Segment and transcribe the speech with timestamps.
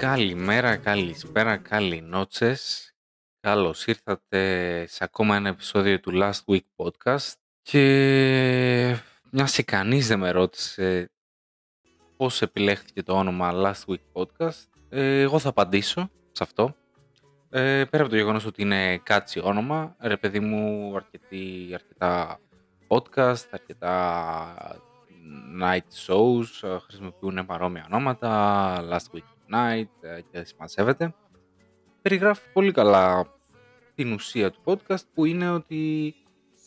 [0.00, 2.92] Καλημέρα, καλησπέρα, καληνότσες.
[3.40, 8.96] Καλώς ήρθατε σε ακόμα ένα επεισόδιο του Last Week Podcast και
[9.30, 11.10] μια και κανείς δεν με ρώτησε
[12.16, 16.74] πώς επιλέχθηκε το όνομα Last Week Podcast, ε, εγώ θα απαντήσω σε αυτό.
[17.50, 22.40] Ε, πέρα από το γεγονός ότι είναι κάτσι όνομα, ρε παιδί μου αρκετή, αρκετά
[22.88, 24.80] podcast, αρκετά
[25.62, 31.14] night shows ε, χρησιμοποιούν παρόμοια ονόματα, Last Week Night ε, και συμμαζεύεται.
[32.02, 33.26] Περιγράφει πολύ καλά
[33.94, 36.14] την ουσία του podcast που είναι ότι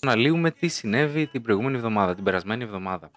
[0.01, 3.11] αναλύουμε τι συνέβη την προηγούμενη εβδομάδα, την περασμένη εβδομάδα.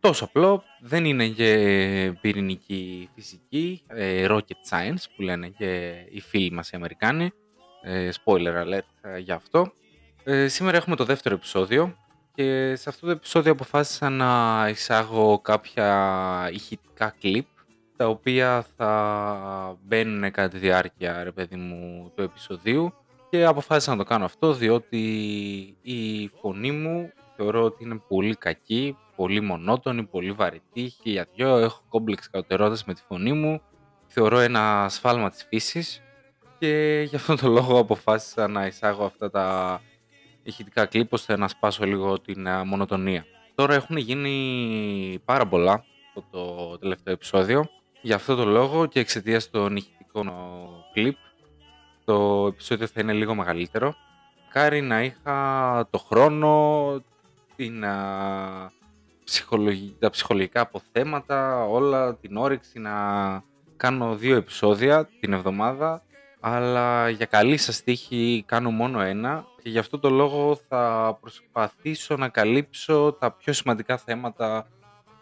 [0.00, 6.50] Τόσο απλό, δεν είναι και πυρηνική φυσική, ε, rocket science που λένε και οι φίλοι
[6.50, 7.32] μας οι Αμερικάνοι.
[8.24, 9.72] Spoiler alert για αυτό.
[10.46, 11.96] Σήμερα έχουμε το δεύτερο επεισόδιο
[12.34, 17.46] και σε αυτό το επεισόδιο αποφάσισα να εισάγω κάποια ηχητικά κλιπ
[18.00, 22.92] τα οποία θα μπαίνουν κατά τη διάρκεια ρε παιδί μου του επεισοδίου
[23.30, 24.98] και αποφάσισα να το κάνω αυτό διότι
[25.82, 32.30] η φωνή μου θεωρώ ότι είναι πολύ κακή, πολύ μονότονη, πολύ βαρετή, χιλιαδιό, έχω κόμπλεξ
[32.30, 33.60] κατωτερότητας με τη φωνή μου,
[34.06, 36.02] θεωρώ ένα σφάλμα της φύσης
[36.58, 39.80] και γι' αυτόν τον λόγο αποφάσισα να εισάγω αυτά τα
[40.42, 43.24] ηχητικά κλίπ ώστε να σπάσω λίγο την μονοτονία.
[43.54, 47.79] Τώρα έχουν γίνει πάρα πολλά από το τελευταίο επεισόδιο.
[48.02, 50.32] Γι' αυτό το λόγο και εξαιτίας των ηχητικών
[50.92, 51.16] κλιπ
[52.04, 53.94] το επεισόδιο θα είναι λίγο μεγαλύτερο.
[54.52, 57.02] Μακάρι να είχα το χρόνο,
[57.56, 57.80] την,
[59.98, 62.94] τα ψυχολογικά αποθέματα, όλα, την όρεξη να
[63.76, 66.02] κάνω δύο επεισόδια την εβδομάδα
[66.40, 72.16] αλλά για καλή σας τύχη κάνω μόνο ένα και γι' αυτό το λόγο θα προσπαθήσω
[72.16, 74.66] να καλύψω τα πιο σημαντικά θέματα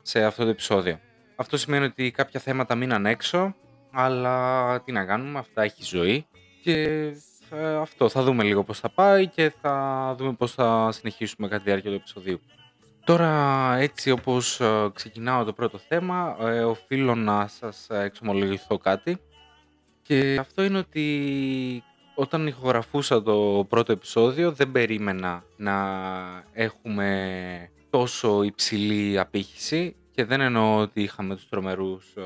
[0.02, 0.98] σε αυτό το επεισόδιο.
[1.40, 3.54] Αυτό σημαίνει ότι κάποια θέματα μείναν έξω,
[3.90, 6.26] αλλά τι να κάνουμε, αυτά έχει ζωή.
[6.62, 6.88] Και
[7.80, 11.64] αυτό θα δούμε λίγο πώς θα πάει και θα δούμε πώς θα συνεχίσουμε κατά τη
[11.64, 12.40] διάρκεια του επεισοδίου.
[13.04, 19.18] Τώρα έτσι όπως ε, ξεκινάω το πρώτο θέμα, ε, οφείλω να σας εξομολογηθώ κάτι.
[20.02, 21.82] Και αυτό είναι ότι
[22.14, 25.74] όταν ηχογραφούσα το πρώτο επεισόδιο δεν περίμενα να
[26.52, 32.22] έχουμε τόσο υψηλή απήχηση και δεν εννοώ ότι είχαμε τους τρομερούς, ε,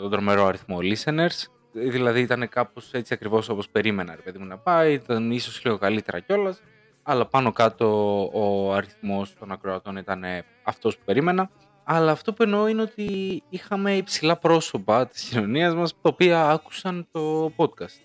[0.00, 1.46] τον τρομερό αριθμό listeners.
[1.72, 5.78] Δηλαδή ήταν κάπως έτσι ακριβώς όπως περίμενα ρε παιδί μου να πάει, ήταν ίσως λίγο
[5.78, 6.62] καλύτερα κιόλας,
[7.02, 7.86] αλλά πάνω κάτω
[8.32, 10.24] ο αριθμός των ακροατών ήταν
[10.62, 11.50] αυτός που περίμενα.
[11.84, 17.08] Αλλά αυτό που εννοώ είναι ότι είχαμε υψηλά πρόσωπα της κοινωνίας μας, τα οποία άκουσαν
[17.10, 18.00] το podcast.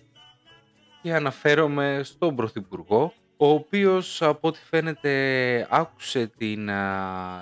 [1.01, 6.69] Και αναφέρομαι στον Πρωθυπουργό, ο οποίος από ό,τι φαίνεται άκουσε την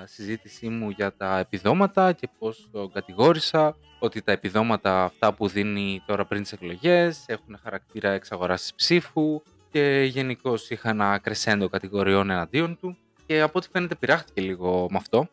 [0.03, 6.03] συζήτησή μου για τα επιδόματα και πώς το κατηγόρησα, ότι τα επιδόματα αυτά που δίνει
[6.05, 12.77] τώρα πριν τις εκλογές έχουν χαρακτήρα εξαγοράσης ψήφου και γενικώς είχα ένα κρεσέντο κατηγοριών εναντίον
[12.79, 15.27] του και από ό,τι φαίνεται πειράχτηκε λίγο με αυτό.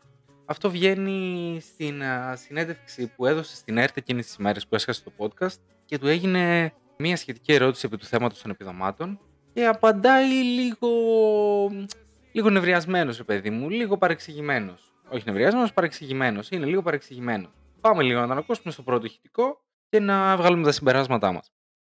[0.45, 2.01] Αυτό βγαίνει στην
[2.33, 6.73] συνέντευξη που έδωσε στην ΕΡΤ εκείνες τις ημέρες που έσχασε το podcast και του έγινε
[6.97, 9.19] μια σχετική ερώτηση επί του θέματος των επιδομάτων
[9.53, 10.89] και απαντάει λίγο,
[12.31, 14.93] λίγο νευριασμένος, παιδί μου, λίγο παρεξηγημένος.
[15.09, 16.49] Όχι νευριασμένος, παρεξηγημένος.
[16.49, 17.49] Είναι λίγο παρεξηγημένος.
[17.81, 21.51] Πάμε λίγο να τον ακούσουμε στο πρώτο ηχητικό και να βγάλουμε τα συμπεράσματά μας.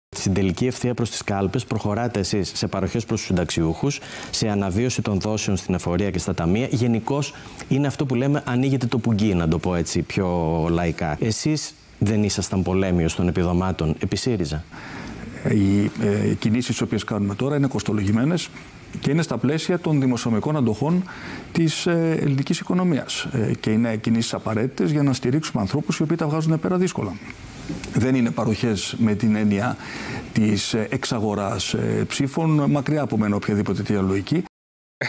[0.09, 3.99] Στην τελική ευθεία προς τις κάλπες προχωράτε εσείς σε παροχές προς τους συνταξιούχους,
[4.31, 6.67] σε αναβίωση των δόσεων στην εφορία και στα ταμεία.
[6.67, 7.33] Γενικώς
[7.69, 10.27] είναι αυτό που λέμε ανοίγεται το πουγγί, να το πω έτσι πιο
[10.69, 11.17] λαϊκά.
[11.19, 14.63] Εσείς δεν ήσασταν πολέμιος των επιδομάτων επί ΣΥΡΙΖΑ;
[15.49, 18.49] Οι ε, κινήσεις τις οποίες κάνουμε τώρα είναι κοστολογημένες
[18.99, 21.03] και είναι στα πλαίσια των δημοσιονομικών αντοχών
[21.51, 23.27] της ε, ελληνικής οικονομίας.
[23.31, 27.13] Ε, και είναι κινήσεις απαραίτητες για να στηρίξουμε ανθρώπους οι οποίοι τα βγάζουν πέρα δύσκολα
[27.93, 29.77] δεν είναι παροχές με την έννοια
[30.33, 34.43] της εξαγοράς ε, ψήφων, μακριά από μένα οποιαδήποτε τέτοια λογική.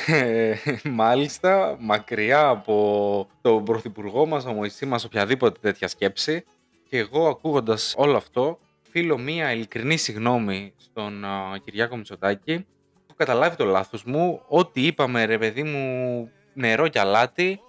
[0.06, 0.54] Ε,
[0.84, 6.44] μάλιστα, μακριά από τον Πρωθυπουργό μας, ο Μωυσή μας, οποιαδήποτε τέτοια σκέψη.
[6.88, 8.58] Και εγώ ακούγοντας όλο αυτό,
[8.98, 12.52] φίλω μία ειλικρινή συγγνώμη στον uh, Κυριάκο Μητσοτάκη.
[12.52, 17.60] Έχω καταλάβει το λάθος μου, ό,τι είπαμε ρε παιδί μου νερό και αλάτι,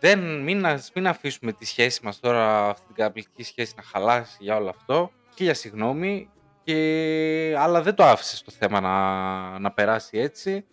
[0.00, 4.56] δεν, μην, μην αφήσουμε τη σχέση μας τώρα, αυτή την καταπληκτική σχέση να χαλάσει για
[4.56, 5.10] όλο αυτό.
[5.36, 6.30] Χίλια συγγνώμη,
[6.64, 7.54] και...
[7.58, 10.64] αλλά δεν το άφησες το θέμα να, να περάσει έτσι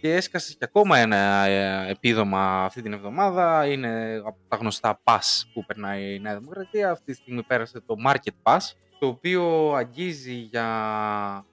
[0.00, 3.66] και έσκασες και ακόμα ένα ε, επίδομα αυτή την εβδομάδα.
[3.66, 6.90] Είναι από τα γνωστά pass που περνάει η Νέα Δημοκρατία.
[6.90, 8.58] Αυτή τη στιγμή πέρασε το Market Pass,
[8.98, 10.66] το οποίο αγγίζει για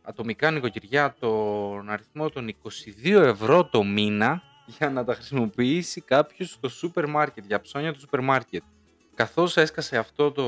[0.01, 2.55] ατομικά νοικοκυριά τον αριθμό των
[3.03, 7.99] 22 ευρώ το μήνα για να τα χρησιμοποιήσει κάποιος στο σούπερ μάρκετ, για ψώνια του
[7.99, 8.63] σούπερ μάρκετ.
[9.15, 10.43] Καθώς έσκασε αυτό το,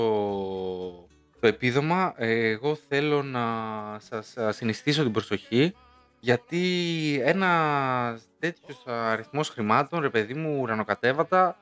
[1.40, 3.46] το επίδομα, ε, εγώ θέλω να
[4.00, 5.74] σας συνιστήσω την προσοχή
[6.20, 11.58] γιατί ένας τέτοιος αριθμός χρημάτων, ρε παιδί μου, ουρανοκατέβατα,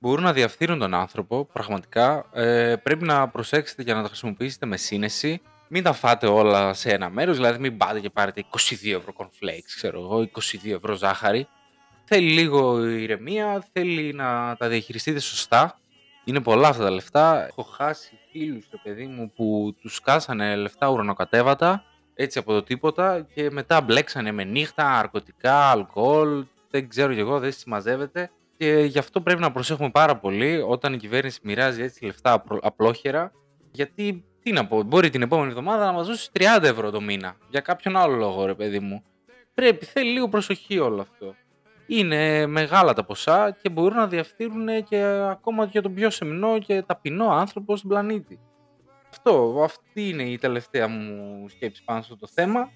[0.00, 2.26] μπορούν να διαφθείρουν τον άνθρωπο, πραγματικά.
[2.32, 5.40] Ε, πρέπει να προσέξετε για να τα χρησιμοποιήσετε με σύνεση.
[5.68, 9.70] Μην τα φάτε όλα σε ένα μέρος, δηλαδή μην πάτε και πάρετε 22 ευρώ cornflakes,
[9.76, 10.28] ξέρω εγώ,
[10.64, 11.48] 22 ευρώ ζάχαρη.
[12.04, 15.78] Θέλει λίγο ηρεμία, θέλει να τα διαχειριστείτε σωστά.
[16.24, 17.46] Είναι πολλά αυτά τα λεφτά.
[17.46, 23.26] Έχω χάσει φίλους, ρε παιδί μου, που τους κάσανε λεφτά ουρανοκατέβατα, έτσι από το τίποτα
[23.34, 28.30] και μετά μπλέξανε με νύχτα, ναρκωτικά, αλκοόλ, δεν ξέρω κι εγώ, δεν συμμαζεύεται.
[28.60, 33.32] Και γι' αυτό πρέπει να προσέχουμε πάρα πολύ όταν η κυβέρνηση μοιράζει έτσι λεφτά απλόχερα.
[33.70, 37.36] Γιατί, τι να πω, μπορεί την επόμενη εβδομάδα να μας δώσει 30 ευρώ το μήνα.
[37.50, 39.02] Για κάποιον άλλο λόγο, ρε παιδί μου.
[39.54, 41.34] Πρέπει, θέλει λίγο προσοχή όλο αυτό.
[41.86, 46.82] Είναι μεγάλα τα ποσά και μπορούν να διαφθείρουν και ακόμα και τον πιο σεμνό και
[46.82, 48.40] ταπεινό άνθρωπο στον πλανήτη.
[49.10, 52.70] Αυτό, αυτή είναι η τελευταία μου σκέψη πάνω στο το θέμα.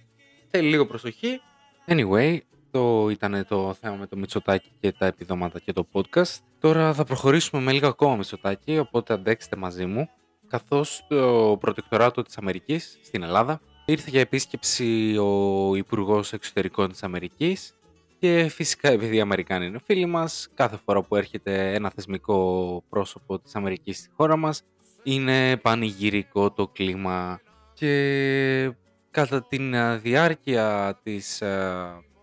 [0.50, 1.40] Θέλει λίγο προσοχή.
[1.86, 2.38] Anyway,
[2.74, 6.38] αυτό ήταν το θέμα με το Μητσοτάκι και τα επιδόματα και το podcast.
[6.58, 10.08] Τώρα θα προχωρήσουμε με λίγο ακόμα Μητσοτάκι, οπότε αντέξτε μαζί μου.
[10.48, 17.74] Καθώς το προτεκτοράτο της Αμερικής στην Ελλάδα ήρθε για επίσκεψη ο Υπουργός Εξωτερικών της Αμερικής
[18.18, 23.38] και φυσικά επειδή οι Αμερικάνοι είναι φίλοι μας, κάθε φορά που έρχεται ένα θεσμικό πρόσωπο
[23.38, 24.62] της Αμερικής στη χώρα μας,
[25.02, 27.40] είναι πανηγυρικό το κλίμα
[27.74, 28.72] και
[29.10, 29.58] κατά τη
[30.02, 31.42] διάρκεια της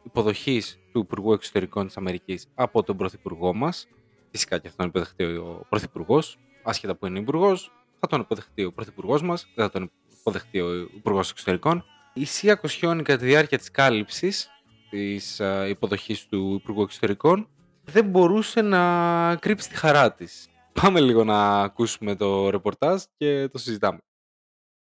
[0.04, 3.88] υποδοχής του Υπουργού Εξωτερικών της Αμερικής από τον Πρωθυπουργό μας.
[4.32, 9.22] Φυσικά και αυτόν υποδεχτεί ο Πρωθυπουργός, άσχετα που είναι υπουργός, θα τον υποδεχτεί ο Πρωθυπουργός
[9.22, 11.86] μας, δεν θα τον υποδεχτεί ο Υπουργός Εξωτερικών.
[12.14, 14.50] Η Σία Κοσιόνι κατά τη διάρκεια της κάλυψης
[14.90, 17.48] της υποδοχής του Υπουργού Εξωτερικών
[17.84, 20.50] δεν μπορούσε να κρύψει τη χαρά της.
[20.82, 24.00] Πάμε λίγο να ακούσουμε το ρεπορτάζ και το συζητάμε.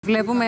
[0.05, 0.45] Βλέπουμε,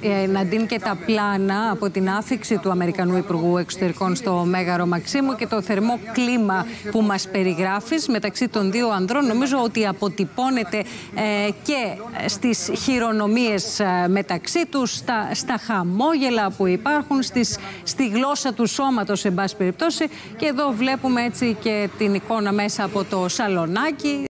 [0.00, 5.34] ε, Ναντίν, και τα πλάνα από την άφηξη του Αμερικανού Υπουργού Εξωτερικών στο Μέγαρο Μαξίμου
[5.34, 9.26] και το θερμό κλίμα που μας περιγράφεις μεταξύ των δύο ανδρών.
[9.26, 10.78] Νομίζω ότι αποτυπώνεται
[11.14, 11.96] ε, και
[12.26, 19.20] στις χειρονομίες ε, μεταξύ τους, στα, στα χαμόγελα που υπάρχουν, στις, στη γλώσσα του σώματος,
[19.20, 20.08] σε πάση περιπτώσει.
[20.36, 24.27] Και εδώ βλέπουμε έτσι και την εικόνα μέσα από το σαλονάκι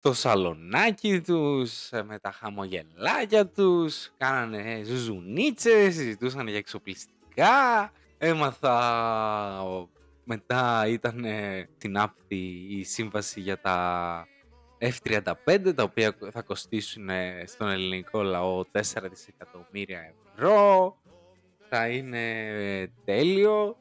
[0.00, 7.92] το σαλονάκι τους, ε, με τα χαμογελάκια τους, κάνανε ζουζουνίτσες, συζητούσαν για εξοπλιστικά.
[8.18, 9.64] Έμαθα
[10.24, 11.24] μετά ήταν
[11.78, 14.26] την άπτη η σύμβαση για τα
[14.78, 17.08] F-35, τα οποία θα κοστίσουν
[17.44, 18.80] στον ελληνικό λαό 4
[19.10, 20.96] δισεκατομμύρια ευρώ.
[21.68, 23.76] Θα είναι τέλειο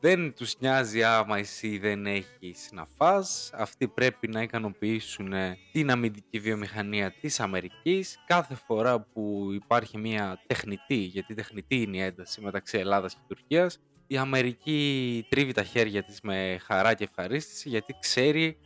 [0.00, 3.50] δεν τους νοιάζει άμα εσύ δεν έχεις να φας.
[3.54, 5.32] Αυτοί πρέπει να ικανοποιήσουν
[5.72, 8.18] την αμυντική βιομηχανία της Αμερικής.
[8.26, 13.78] Κάθε φορά που υπάρχει μια τεχνητή, γιατί τεχνητή είναι η ένταση μεταξύ Ελλάδας και Τουρκίας,
[14.06, 18.58] η Αμερική τρίβει τα χέρια της με χαρά και ευχαρίστηση γιατί ξέρει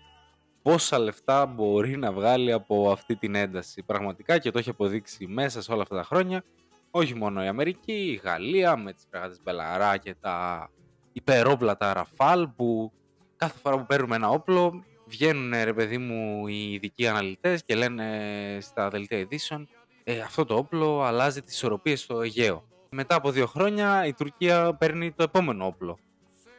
[0.63, 3.83] πόσα λεφτά μπορεί να βγάλει από αυτή την ένταση.
[3.83, 6.45] Πραγματικά και το έχει αποδείξει μέσα σε όλα αυτά τα χρόνια.
[6.91, 10.71] Όχι μόνο η Αμερική, η Γαλλία με τις πραγάτες Μπελαρά και τα
[11.13, 12.93] υπερόπλα τα Rafale που
[13.37, 18.59] κάθε φορά που παίρνουμε ένα όπλο βγαίνουν ρε παιδί μου οι ειδικοί αναλυτές και λένε
[18.61, 19.69] στα δελτία ειδήσεων
[20.05, 22.65] ε, αυτό το όπλο αλλάζει τις ισορροπίες στο Αιγαίο.
[22.91, 25.99] Μετά από δύο χρόνια η Τουρκία παίρνει το επόμενο όπλο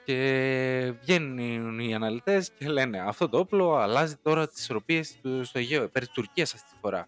[0.05, 5.83] και βγαίνουν οι αναλυτές και λένε αυτό το όπλο αλλάζει τώρα τις ισορροπίες στο Αιγαίο,
[5.83, 7.07] υπέρ της Τουρκίας αυτή τη φορά.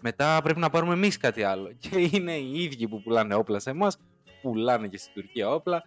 [0.00, 1.72] Μετά πρέπει να πάρουμε εμείς κάτι άλλο.
[1.78, 3.98] Και είναι οι ίδιοι που πουλάνε όπλα σε εμάς,
[4.42, 5.82] πουλάνε και στην Τουρκία όπλα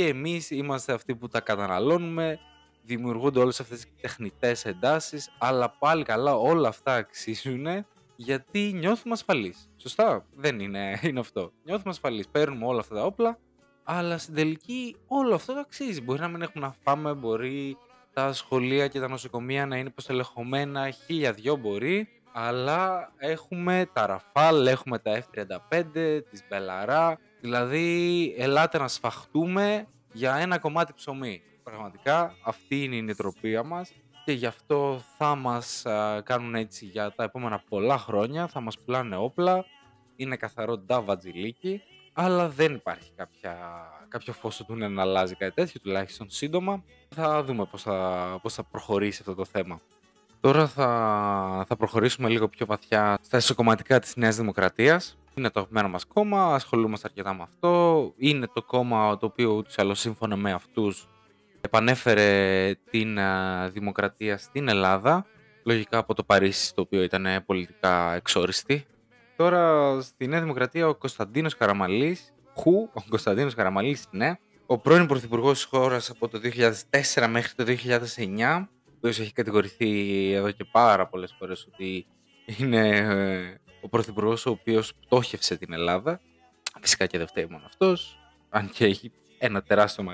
[0.00, 2.38] και εμείς είμαστε αυτοί που τα καταναλώνουμε,
[2.82, 7.66] δημιουργούνται όλες αυτές τις τεχνητές εντάσεις, αλλά πάλι καλά όλα αυτά αξίζουν
[8.16, 9.70] γιατί νιώθουμε ασφαλείς.
[9.76, 11.52] Σωστά, δεν είναι, είναι αυτό.
[11.64, 13.38] Νιώθουμε ασφαλείς, παίρνουμε όλα αυτά τα όπλα,
[13.84, 16.00] αλλά στην τελική όλο αυτό το αξίζει.
[16.00, 17.76] Μπορεί να μην έχουμε να φάμε, μπορεί
[18.12, 24.66] τα σχολεία και τα νοσοκομεία να είναι υποστελεχωμένα, χίλια δυο μπορεί, αλλά έχουμε τα Ραφάλ,
[24.66, 25.82] έχουμε τα F-35,
[26.30, 31.42] τις Μπελαρά, Δηλαδή, ελάτε να σφαχτούμε για ένα κομμάτι ψωμί.
[31.62, 33.92] Πραγματικά, αυτή είναι η νοοτροπία μας
[34.24, 35.82] και γι' αυτό θα μας
[36.22, 39.64] κάνουν έτσι για τα επόμενα πολλά χρόνια, θα μας πουλάνε όπλα,
[40.16, 41.18] είναι καθαρό ντάβα
[42.12, 43.58] αλλά δεν υπάρχει κάποια,
[44.08, 46.82] κάποιο φως του να αλλάζει κάτι τέτοιο, τουλάχιστον σύντομα.
[47.08, 49.80] Θα δούμε πώς θα, πώς θα προχωρήσει αυτό το θέμα.
[50.40, 55.88] Τώρα θα, θα προχωρήσουμε λίγο πιο βαθιά στα εσωκομματικά της Νέας Δημοκρατίας είναι το αγαπημένο
[55.88, 58.12] μας κόμμα, ασχολούμαστε αρκετά με αυτό.
[58.16, 61.08] Είναι το κόμμα το οποίο ούτως άλλως σύμφωνα με αυτούς
[61.60, 63.18] επανέφερε την
[63.72, 65.26] δημοκρατία στην Ελλάδα.
[65.64, 68.86] Λογικά από το Παρίσι, το οποίο ήταν πολιτικά εξόριστη.
[69.36, 74.34] τώρα στη Νέα Δημοκρατία ο Κωνσταντίνος Καραμαλής, χου, ο Κωνσταντίνος Καραμαλής, ναι,
[74.66, 80.32] ο πρώην Πρωθυπουργός της χώρας από το 2004 μέχρι το 2009, ο οποίος έχει κατηγορηθεί
[80.32, 82.06] εδώ και πάρα πολλές φορές ότι
[82.58, 86.20] είναι ε, ο Πρωθυπουργός ο οποίος πτώχευσε την Ελλάδα.
[86.80, 88.18] Φυσικά και δεν φταίει μόνο αυτός,
[88.48, 90.04] αν και έχει ένα τεράστιο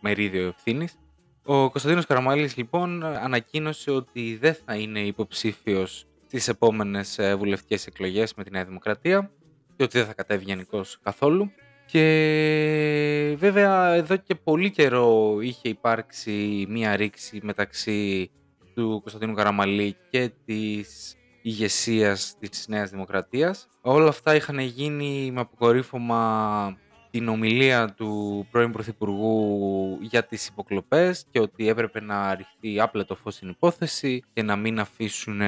[0.00, 0.98] μερίδιο ευθύνης.
[1.44, 8.34] Ο Κωνσταντίνος Καραμαλής λοιπόν ανακοίνωσε ότι δεν θα είναι υποψήφιος στις επόμενες ε, βουλευτικές εκλογές
[8.34, 9.30] με τη Νέα Δημοκρατία
[9.76, 11.50] και ότι δεν θα κατέβει γενικώς καθόλου.
[11.86, 18.30] Και βέβαια εδώ και πολύ καιρό είχε υπάρξει μία ρήξη μεταξύ
[18.74, 23.68] του Κωνσταντίνου Καραμαλή και της ηγεσίας της Νέας Δημοκρατίας.
[23.80, 26.76] Όλα αυτά είχαν γίνει με αποκορύφωμα
[27.10, 33.34] την ομιλία του πρώην Πρωθυπουργού για τις υποκλοπές και ότι έπρεπε να ρηχθεί άπλετο φως
[33.34, 35.40] στην υπόθεση και να μην αφήσουν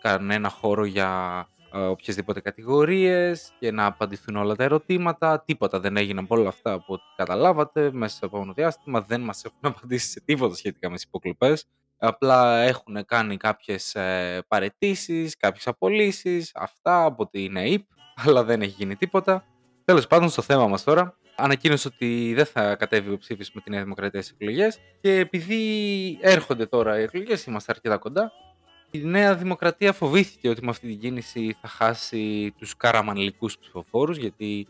[0.00, 5.42] κανένα χώρο για ε, οποιασδήποτε κατηγορίες και να απαντηθούν όλα τα ερωτήματα.
[5.46, 9.00] Τίποτα δεν έγιναν από όλα αυτά από ό,τι καταλάβατε μέσα στο επόμενο διάστημα.
[9.00, 11.66] Δεν μας έχουν απαντήσει σε τίποτα σχετικά με τις υποκλοπές.
[12.02, 17.82] Απλά έχουν κάνει κάποιες ε, παρετήσεις, κάποιες απολύσεις, αυτά από την ΕΕΠ,
[18.26, 19.44] αλλά δεν έχει γίνει τίποτα.
[19.84, 23.70] Τέλος πάντων, στο θέμα μας τώρα, ανακοίνωσε ότι δεν θα κατέβει ο ψήφις με τη
[23.70, 28.32] Νέα Δημοκρατία στις εκλογές και επειδή έρχονται τώρα οι εκλογές, είμαστε αρκετά κοντά,
[28.90, 34.68] η Νέα Δημοκρατία φοβήθηκε ότι με αυτή την κίνηση θα χάσει τους καραμανλικούς ψηφοφόρους γιατί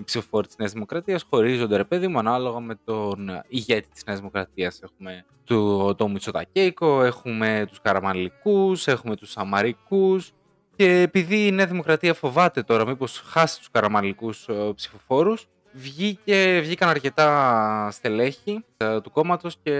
[0.00, 4.18] οι ψηφοφόροι της Νέας Δημοκρατίας χωρίζονται, ρε παιδί μου, ανάλογα με τον ηγέτη της Νέας
[4.18, 4.80] Δημοκρατίας.
[4.82, 10.32] Έχουμε το, το Μητσοτακέικο, έχουμε τους Καραμαλικούς, έχουμε τους Σαμαρικούς.
[10.76, 16.88] Και επειδή η Νέα Δημοκρατία φοβάται τώρα μήπως χάσει τους Καραμαλικούς ε, ψηφοφόρους, βγήκε, βγήκαν
[16.88, 19.74] αρκετά στελέχη ε, του κόμματος και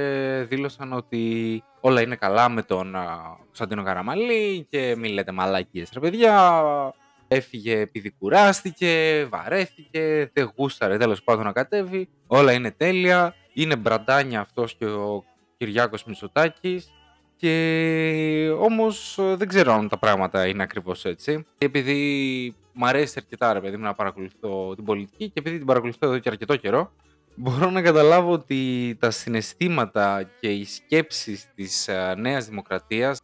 [0.48, 2.98] δήλωσαν ότι όλα είναι καλά με τον ε,
[3.44, 6.52] Κωνσταντίνο Καραμαλή και μην λέτε μαλάκιες ρε παιδιά,
[7.32, 12.08] Έφυγε επειδή κουράστηκε, βαρέθηκε, δεν γούσταρε τέλος πάντων να κατέβει.
[12.26, 13.34] Όλα είναι τέλεια.
[13.52, 15.24] Είναι μπραντάνια αυτός και ο
[15.56, 16.90] Κυριάκος Μητσοτάκης.
[17.36, 21.46] Και όμως δεν ξέρω αν τα πράγματα είναι ακριβώς έτσι.
[21.58, 25.66] Και επειδή μου αρέσει αρκετά ρε παιδί μου να παρακολουθώ την πολιτική και επειδή την
[25.66, 26.92] παρακολουθώ εδώ και αρκετό καιρό,
[27.34, 33.20] μπορώ να καταλάβω ότι τα συναισθήματα και οι σκέψεις της ε, Νέας Δημοκρατίας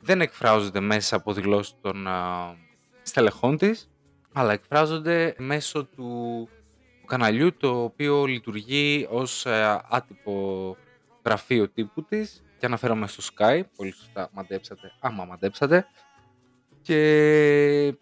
[0.00, 2.06] δεν εκφράζονται μέσα από δηλώσεις των
[3.02, 3.90] στελεχών της,
[4.32, 6.48] αλλά εκφράζονται μέσω του
[7.06, 10.76] καναλιού το οποίο λειτουργεί ως ε, άτυπο
[11.24, 12.42] γραφείο τύπου της.
[12.58, 15.86] Και αναφέρομαι στο Sky, πολύ σωστά μαντέψατε, άμα μαντέψατε.
[16.82, 17.94] Και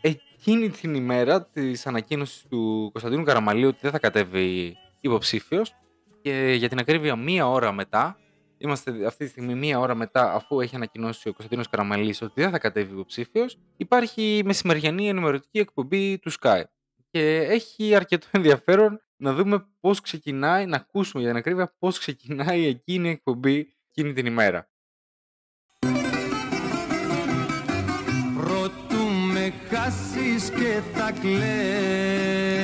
[0.00, 5.74] εκείνη την ημέρα της ανακοίνωσης του Κωνσταντίνου Καραμαλίου ότι δεν θα κατέβει υποψήφιος
[6.22, 8.18] και για την ακρίβεια μία ώρα μετά
[8.62, 12.50] Είμαστε αυτή τη στιγμή μία ώρα μετά, αφού έχει ανακοινώσει ο Κωνσταντίνος Καραμαλής ότι δεν
[12.50, 16.62] θα κατέβει υποψήφιος, υπάρχει μεσημεριανή ενημερωτική εκπομπή του Sky.
[17.10, 22.66] Και έχει αρκετό ενδιαφέρον να δούμε πώς ξεκινάει, να ακούσουμε για την ακρίβεια πώς ξεκινάει
[22.66, 24.70] εκείνη η εκπομπή εκείνη την ημέρα.
[28.36, 32.59] Προτού με χάσεις και θα κλαις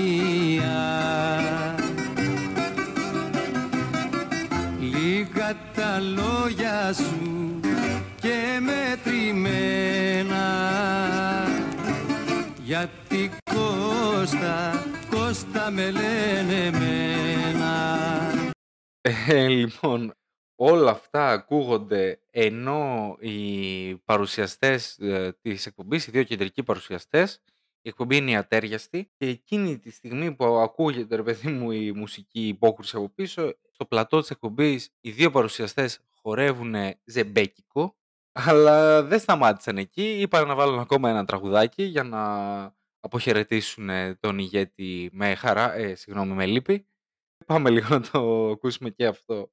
[4.81, 7.61] Λίγα τα λόγια σου
[8.21, 10.47] και μετρημένα.
[12.64, 17.99] Γιατί Κώστα, Κώστα με λένε εμένα.
[19.02, 20.12] Ε, λοιπόν,
[20.62, 27.43] όλα αυτά ακούγονται ενώ οι παρουσιαστές ε, της εκπομπής, οι δύο κεντρικοί παρουσιαστές,
[27.83, 32.49] η εκπομπή είναι ατέριαστη και εκείνη τη στιγμή που ακούγεται ρε παιδί μου η μουσική
[32.49, 36.75] υπόκρουση από πίσω, στο πλατό της εκπομπής οι δύο παρουσιαστές χορεύουν
[37.05, 37.97] ζεμπέκικο,
[38.33, 42.23] αλλά δεν σταμάτησαν εκεί, είπαν να βάλουν ακόμα ένα τραγουδάκι για να
[43.00, 43.90] αποχαιρετήσουν
[44.21, 46.87] τον ηγέτη με χαρά, ε, συγγνώμη με λύπη.
[47.47, 49.50] Πάμε λίγο να το ακούσουμε και αυτό.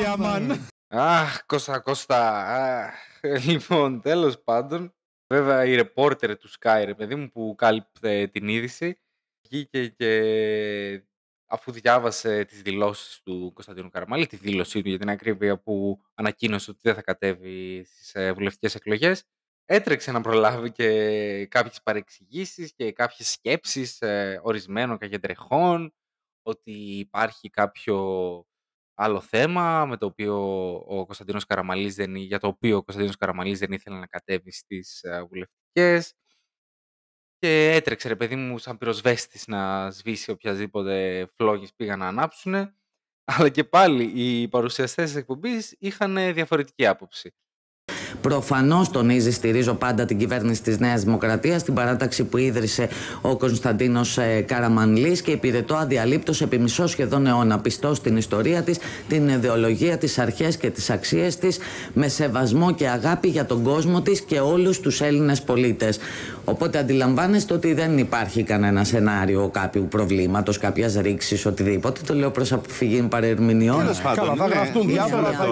[0.00, 0.66] Αμάν.
[0.88, 2.46] Αχ, Κώστα, Κώστα.
[2.46, 2.94] Αχ.
[3.46, 4.94] Λοιπόν, τέλος πάντων,
[5.26, 9.00] βέβαια η ρεπόρτερ του Sky, ρε παιδί μου, που κάλυπτε την είδηση,
[9.48, 11.04] βγήκε και
[11.46, 16.70] αφού διάβασε τις δηλώσεις του Κωνσταντίνου Καραμάλη, τη δήλωσή του για την ακρίβεια που ανακοίνωσε
[16.70, 19.24] ότι δεν θα κατέβει στις ε, βουλευτικές εκλογές,
[19.64, 25.94] έτρεξε να προλάβει και κάποιες παρεξηγήσεις και κάποιες σκέψεις ε, ορισμένων καγεντρεχών,
[26.42, 27.96] ότι υπάρχει κάποιο
[29.02, 30.36] άλλο θέμα με το οποίο
[30.86, 35.02] ο Κωνσταντίνος Καραμαλής δεν, για το οποίο ο Κωνσταντίνος Καραμαλής δεν ήθελε να κατέβει στις
[35.02, 36.14] ε, βουλευτικές
[37.38, 42.54] και έτρεξε ρε παιδί μου σαν πυροσβέστης να σβήσει οποιασδήποτε φλόγες πήγαν να ανάψουν
[43.32, 47.32] αλλά και πάλι οι παρουσιαστές της εκπομπής είχαν διαφορετική άποψη.
[48.22, 52.88] Προφανώς τονίζει, στηρίζω πάντα την κυβέρνηση της Νέας Δημοκρατίας, την παράταξη που ίδρυσε
[53.20, 57.58] ο Κωνσταντίνος ε, Καραμανλής και υπηρετώ αδιαλείπτως επί μισό σχεδόν αιώνα.
[57.58, 61.58] Πιστός στην ιστορία της, την ιδεολογία, τις αρχές και τις αξίες της,
[61.92, 65.98] με σεβασμό και αγάπη για τον κόσμο της και όλους τους Έλληνες πολίτες.
[66.44, 72.00] Οπότε αντιλαμβάνεστε ότι δεν υπάρχει κανένα σενάριο κάποιου προβλήματος, κάποιας ρήξης, οτιδήποτε.
[72.06, 73.78] Το λέω προς αποφυγή παρερμηνιών.
[74.14, 75.44] Καλά, θα γραφτούν διάφορα, θα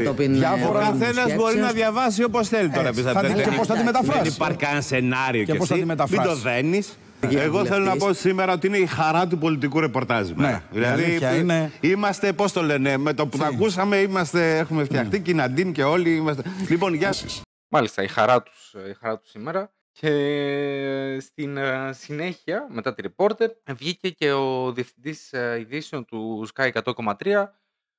[0.00, 0.32] υποθούν.
[0.34, 2.88] Διάφορα Ο καθένα μπορεί να διαβάσει όπως θέλει τώρα.
[2.88, 3.26] Έτσι, πιστεύετε.
[3.28, 4.22] θα δει και Δεν- πώς θα τη μεταφράσει.
[4.22, 5.82] Δεν υπάρχει κανένα σενάριο Και και πώς θα εσύ.
[5.82, 6.28] τη Μην μεταφράσει.
[6.28, 6.82] το δένει.
[7.30, 10.26] Εγώ θέλω να πω σήμερα ότι είναι η χαρά του πολιτικού ρεπορτάζ.
[10.26, 10.62] σήμερα.
[10.72, 14.84] Ναι, η αλήθεια είναι- είμαστε, πώς το λένε, με το που τα ακούσαμε είμαστε, έχουμε
[14.84, 16.42] φτιαχτεί και η Ναντίν και όλοι είμαστε.
[16.68, 17.40] Λοιπόν, γεια σας.
[17.68, 19.70] Μάλιστα, η χαρά τους, η χαρά τους σήμερα.
[19.92, 26.70] Και στην ε, συνέχεια, μετά τη ρεπόρτερ, βγήκε και ο διευθυντής ε, ειδήσεων του Sky
[26.72, 27.44] 100,3,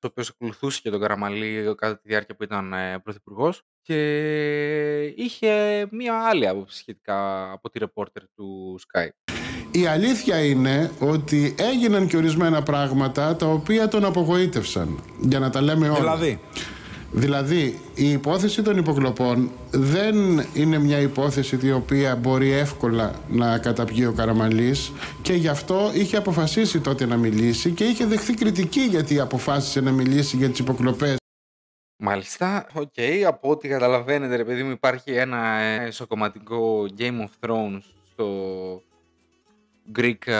[0.04, 5.86] ο οποίος ακολουθούσε και τον Καραμαλή κατά τη διάρκεια που ήταν ε, πρωθυπουργός και είχε
[5.90, 9.08] μία άλλη άποψη σχετικά από τη ρεπόρτερ του Sky.
[9.70, 15.04] Η αλήθεια είναι ότι έγιναν και ορισμένα πράγματα τα οποία τον απογοήτευσαν.
[15.20, 15.98] Για να τα λέμε όλα.
[15.98, 16.40] Δηλαδή,
[17.14, 20.16] Δηλαδή, η υπόθεση των υποκλοπών δεν
[20.54, 26.16] είναι μια υπόθεση η οποία μπορεί εύκολα να καταπιεί ο Καραμανλής και γι' αυτό είχε
[26.16, 31.16] αποφασίσει τότε να μιλήσει και είχε δεχθεί κριτική γιατί αποφάσισε να μιλήσει για τις υποκλοπές.
[31.96, 32.94] Μάλιστα, οκ,
[33.26, 38.82] από ό,τι καταλαβαίνετε ρε παιδί μου υπάρχει ένα ε, εσωκομματικό Game of Thrones στο
[39.96, 40.34] Greek ε,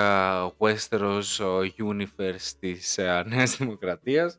[0.59, 4.39] Westeros ε, Universe της ε, Νέας Δημοκρατίας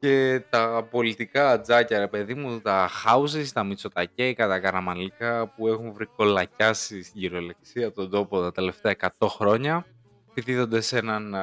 [0.00, 5.92] και τα πολιτικά ατζάκια ρε παιδί μου, τα houses, τα μητσοτακέικα, τα καραμαλικά που έχουν
[5.92, 9.86] βρει κολακιάσει στην κυριολεξία τον τόπο τα τελευταία 100 χρόνια
[10.30, 11.38] επιδίδονται σε έναν ε,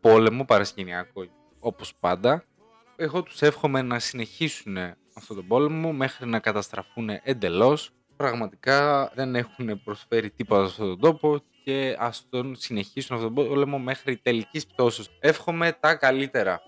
[0.00, 1.26] πόλεμο παρασκηνιακό
[1.58, 2.44] όπως πάντα
[2.96, 4.76] εγώ τους εύχομαι να συνεχίσουν
[5.14, 7.90] αυτόν τον πόλεμο μέχρι να καταστραφούν εντελώς.
[8.16, 13.46] Πραγματικά δεν έχουν προσφέρει τίποτα σε αυτόν τον τόπο και ας τον συνεχίσουν αυτόν τον
[13.46, 15.16] πόλεμο μέχρι τελικής πτώσεως.
[15.20, 16.60] Εύχομαι τα καλύτερα.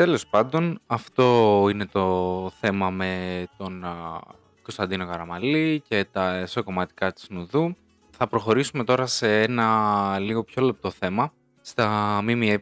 [0.00, 4.20] Τέλος πάντων, αυτό είναι το θέμα με τον α,
[4.62, 7.76] Κωνσταντίνο Καραμαλή και τα εσωκομματικά της Νουδού.
[8.10, 12.60] Θα προχωρήσουμε τώρα σε ένα λίγο πιο λεπτό θέμα στα ΜΜΕ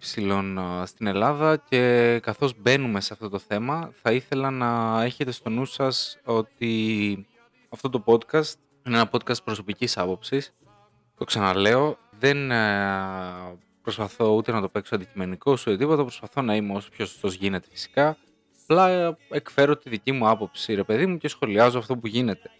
[0.85, 5.64] στην Ελλάδα και καθώς μπαίνουμε σε αυτό το θέμα θα ήθελα να έχετε στο νου
[5.64, 7.27] σας ότι
[7.68, 8.55] αυτό το podcast
[8.87, 10.55] είναι ένα podcast προσωπικής άποψης
[11.16, 12.57] το ξαναλέω δεν ε,
[13.83, 17.35] προσπαθώ ούτε να το παίξω αντικειμενικό σου ή τίποτα προσπαθώ να είμαι όσο πιο σωστός
[17.35, 18.17] γίνεται φυσικά.
[18.62, 22.51] Απλά ε, εκφέρω τη δική μου άποψη ρε παιδί μου και σχολιάζω αυτό που γίνεται.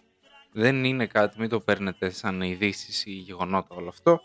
[0.51, 4.21] Δεν είναι κάτι, μην το παίρνετε σαν ειδήσεις ή γεγονότα όλο αυτό.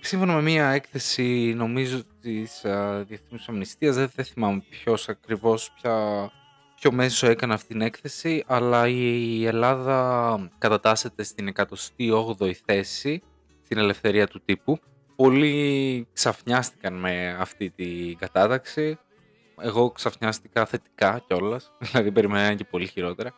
[0.00, 6.30] Σύμφωνα με μια έκθεση, νομίζω, της uh, Διεθνούς Αμνηστίας, δεν, δεν θυμάμαι ποιος ακριβώς, ποια,
[6.74, 13.22] ποιο μέσο έκανε αυτή την έκθεση, αλλά η Ελλάδα κατατάσσεται στην 108η θέση
[13.64, 14.78] στην ελευθερία του τύπου.
[15.20, 18.98] Πολλοί ξαφνιάστηκαν με αυτή την κατάταξη.
[19.60, 23.34] Εγώ ξαφνιάστηκα θετικά κιόλας, δηλαδή περιμένω και πολύ χειρότερα.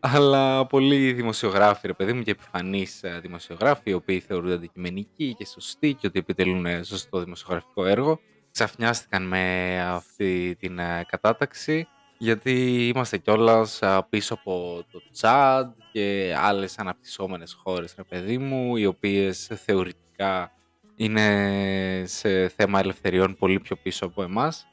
[0.00, 5.94] Αλλά πολλοί δημοσιογράφοι, ρε παιδί μου, και επιφανείς δημοσιογράφοι, οι οποίοι θεωρούνται αντικειμενικοί και σωστοί
[5.94, 11.88] και ότι επιτελούν ε, σωστό δημοσιογραφικό έργο, ξαφνιάστηκαν με αυτή την ε, κατάταξη,
[12.18, 18.86] γιατί είμαστε κιόλας πίσω από το Τσάντ και άλλες αναπτυσσόμενες χώρες, ρε παιδί μου, οι
[18.86, 20.50] οποίες θεωρητικά
[20.96, 24.66] είναι σε θέμα ελευθεριών πολύ πιο πίσω από εμάς.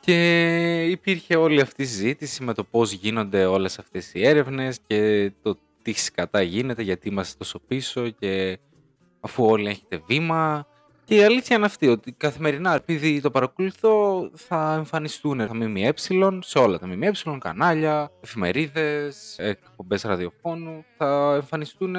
[0.00, 5.32] Και υπήρχε όλη αυτή η συζήτηση με το πώς γίνονται όλες αυτές οι έρευνες και
[5.42, 8.58] το τι σκατά γίνεται, γιατί είμαστε τόσο πίσω και
[9.20, 10.66] αφού όλοι έχετε βήμα
[11.04, 15.92] Και η αλήθεια είναι αυτή, ότι καθημερινά, επειδή το παρακολουθώ, θα εμφανιστούν τα ΜΜΕ
[16.40, 20.84] σε όλα τα ΜΜΕ, κανάλια, εφημερίδες, εκπομπές ραδιοφώνου.
[20.96, 21.96] Θα εμφανιστούν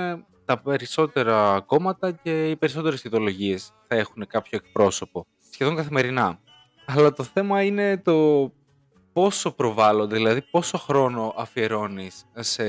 [0.48, 5.26] τα περισσότερα κόμματα και οι περισσότερες ιδεολογίες θα έχουν κάποιο εκπρόσωπο.
[5.52, 6.40] Σχεδόν καθημερινά.
[6.86, 8.52] Αλλά το θέμα είναι το
[9.14, 12.64] πόσο προβάλλονται, δηλαδή πόσο χρόνο αφιερώνεις σε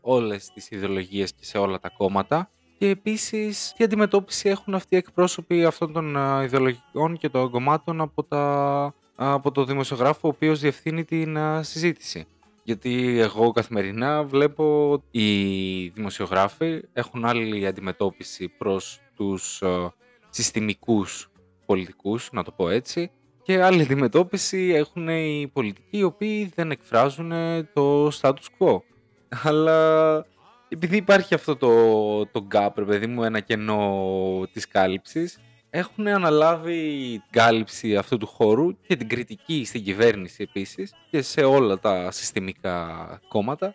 [0.00, 4.98] όλες τις ιδεολογίες και σε όλα τα κόμματα και επίσης τι αντιμετώπιση έχουν αυτοί οι
[4.98, 10.60] εκπρόσωποι αυτών των α, ιδεολογικών και των κομμάτων από, τα, από το δημοσιογράφο ο οποίος
[10.60, 12.26] διευθύνει την α, συζήτηση.
[12.66, 19.92] Γιατί εγώ καθημερινά βλέπω ότι οι δημοσιογράφοι έχουν άλλη αντιμετώπιση προς τους α,
[20.30, 21.30] συστημικούς
[21.66, 23.10] πολιτικούς, να το πω έτσι,
[23.42, 27.32] και άλλη αντιμετώπιση έχουν οι πολιτικοί οι οποίοι δεν εκφράζουν
[27.72, 28.80] το status quo.
[29.48, 30.26] Αλλά
[30.68, 35.38] επειδή υπάρχει αυτό το, το gap, ρε παιδί μου, ένα κενό της κάλυψης,
[35.76, 36.80] έχουν αναλάβει
[37.22, 42.10] την κάλυψη αυτού του χώρου και την κριτική στην κυβέρνηση επίσης και σε όλα τα
[42.10, 43.74] συστημικά κόμματα.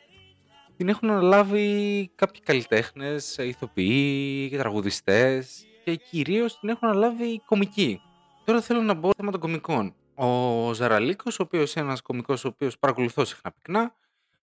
[0.78, 8.02] Την έχουν αναλάβει κάποιοι καλλιτέχνες, ηθοποιοί, τραγουδιστές και κυρίως την έχουν αναλάβει οι κομικοί.
[8.46, 9.94] Τώρα θέλω να μπω θέμα των κομικών.
[10.16, 13.96] Ο Ζαραλίκος, ο οποίος είναι ένας κομικός ο οποίος παρακολουθώ συχνά πυκνά,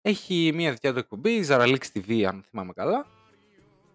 [0.03, 3.07] έχει μια δικιά του εκπομπή, Ζαραλίξ TV αν θυμάμαι καλά,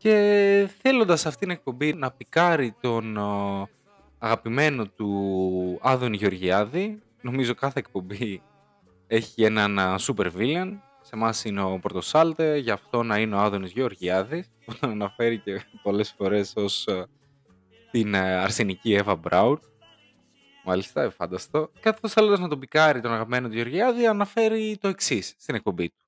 [0.02, 3.68] και θέλοντας αυτήν την εκπομπή να πικάρει τον ο,
[4.18, 8.42] αγαπημένο του Άδωνη Γεωργιάδη, νομίζω κάθε εκπομπή
[9.08, 13.40] έχει έναν α, super villain, σε εμάς είναι ο Πορτοσάλτε, γι' αυτό να είναι ο
[13.40, 17.08] Άδωνης Γεωργιάδης, που τον αναφέρει και πολλές φορές ως α,
[17.92, 19.60] την α, αρσενική Εύα Μπράουν.
[20.66, 21.72] Μάλιστα, εφάνταστο.
[21.80, 26.01] Καθώς θέλοντας να τον πικάρει τον αγαπημένο του Γεωργιάδη, αναφέρει το εξής στην εκπομπή του.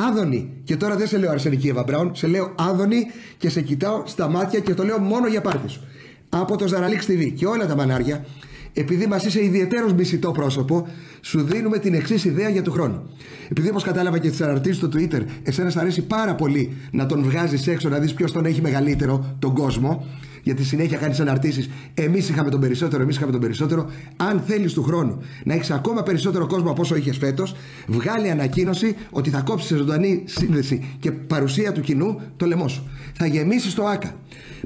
[0.00, 0.50] Άδωνη.
[0.64, 3.06] Και τώρα δεν σε λέω Αρσενική Εύα Μπράουν, σε λέω Άδωνη
[3.38, 5.80] και σε κοιτάω στα μάτια και το λέω μόνο για πάρτι σου.
[6.28, 8.24] Από το Ζαραλίξ TV και όλα τα μανάρια,
[8.72, 10.88] επειδή μας είσαι ιδιαίτερος μισητό πρόσωπο,
[11.20, 13.10] σου δίνουμε την εξής ιδέα για του χρόνου.
[13.48, 17.22] Επειδή όπως κατάλαβα και τις αναρτήσεις στο Twitter, εσένας σ' αρέσει πάρα πολύ να τον
[17.22, 20.06] βγάζεις έξω να δεις ποιος τον έχει μεγαλύτερο, τον κόσμο,
[20.46, 21.68] γιατί συνέχεια κάνεις αναρτήσεις.
[21.94, 23.90] Εμείς είχαμε τον περισσότερο, εμείς είχαμε τον περισσότερο.
[24.16, 27.54] Αν θέλεις του χρόνου να έχεις ακόμα περισσότερο κόσμο από όσο είχες φέτος,
[27.86, 32.88] βγάλει ανακοίνωση ότι θα κόψεις σε ζωντανή σύνδεση και παρουσία του κοινού το λαιμό σου.
[33.12, 34.14] Θα γεμίσεις το ΑΚΑ.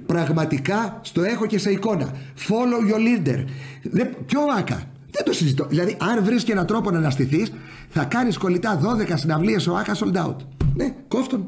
[0.06, 2.14] Πραγματικά στο έχω και σε εικόνα.
[2.48, 3.44] Follow your leader.
[3.82, 4.82] Δεν, ποιο ΑΚΑ.
[5.10, 5.66] Δεν το συζητώ.
[5.68, 7.52] Δηλαδή, αν βρεις και έναν τρόπο να αναστηθείς,
[7.88, 10.36] θα κάνεις κολλητά 12 συναυλίες ο ΑΚΑ sold out.
[10.74, 11.46] Ναι, κόφτον.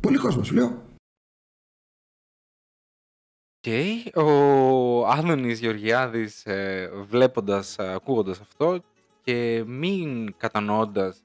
[0.00, 0.90] Πολύ κόσμος, σου λέω.
[3.62, 8.82] Και ο Άδωνης Γεωργιάδης ε, βλέποντας, ε, ακούγοντας αυτό
[9.22, 11.22] και μην κατανοώντας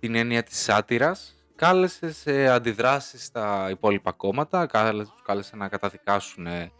[0.00, 6.46] την έννοια της σάτυρας, κάλεσε σε αντιδράσεις στα υπόλοιπα κόμματα, κάλεσε, τους κάλεσε να καταδικάσουν
[6.46, 6.70] ε,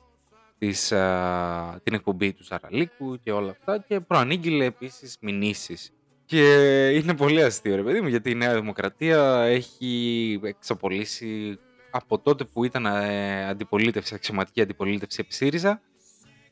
[0.59, 5.93] τις, α, την εκπομπή του Ζαραλίκου και όλα αυτά και προανήγγειλε επίσης μηνύσεις.
[6.25, 11.59] Και είναι πολύ αστείο ρε παιδί μου γιατί η Νέα Δημοκρατία έχει εξαπολύσει
[11.93, 15.81] από τότε που ήταν ε, αντιπολίτευση, αξιωματική αντιπολίτευση επί ΣΥΡΙΖΑ,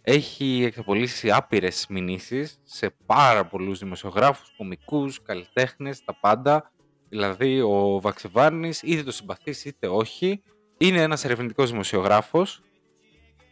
[0.03, 6.73] έχει εξαπολύσει άπειρες μηνύσεις σε πάρα πολλούς δημοσιογράφους, κωμικούς, καλλιτέχνες, τα πάντα.
[7.09, 10.43] Δηλαδή ο Βαξεβάνης είτε το συμπαθείς είτε όχι,
[10.79, 12.63] είναι ένας ερευνητικός δημοσιογράφος,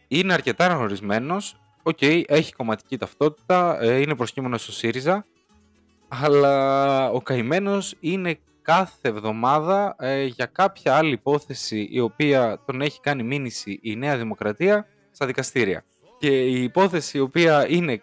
[0.07, 5.25] είναι αρκετά αναγνωρισμένος, οκ, έχει κομματική ταυτότητα, ε, είναι προσκείμενος στο ΣΥΡΙΖΑ,
[6.07, 12.99] αλλά ο καημένος είναι κάθε εβδομάδα ε, για κάποια άλλη υπόθεση η οποία τον έχει
[12.99, 15.83] κάνει μήνυση η Νέα Δημοκρατία στα δικαστήρια.
[16.19, 18.01] Και η υπόθεση η οποία είναι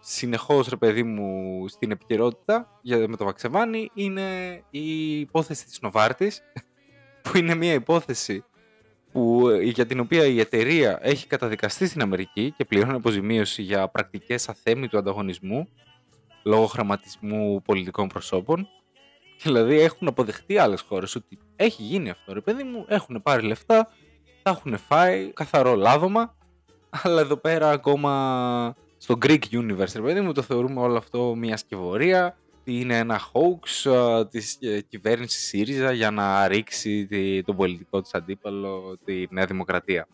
[0.00, 6.42] συνεχώς ρε παιδί μου στην επικαιρότητα για, με το Βαξεβάνι είναι η υπόθεση της Νοβάρτης
[7.22, 8.44] που είναι μια υπόθεση
[9.12, 13.88] που, ε, για την οποία η εταιρεία έχει καταδικαστεί στην Αμερική και πληρώνει αποζημίωση για
[13.88, 15.68] πρακτικές αθέμητου ανταγωνισμού
[16.42, 18.68] λόγω χραματισμού πολιτικών προσώπων
[19.42, 23.88] Δηλαδή έχουν αποδεχτεί άλλες χώρες ότι έχει γίνει αυτό ρε παιδί μου, έχουν πάρει λεφτά,
[24.42, 26.34] τα έχουν φάει, καθαρό λάδωμα.
[26.90, 31.56] Αλλά εδώ πέρα ακόμα στο Greek universe ρε παιδί μου το θεωρούμε όλο αυτό μια
[31.56, 32.36] σκευωρία.
[32.64, 38.14] Είναι ένα hoax uh, της ε, κυβέρνησης ΣΥΡΙΖΑ για να ρίξει τη, τον πολιτικό της
[38.14, 40.06] αντίπαλο τη Νέα Δημοκρατία.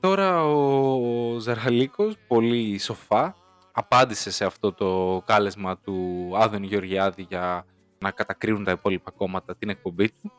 [0.00, 3.34] Τώρα ο Ζαραλίκος πολύ σοφά
[3.72, 7.64] απάντησε σε αυτό το κάλεσμα του Άδωνη Γεωργιάδη για
[8.00, 10.32] να κατακρίνουν τα υπόλοιπα κόμματα την εκπομπή του